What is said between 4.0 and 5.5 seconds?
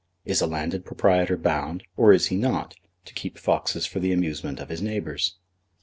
amusement of his neighbours?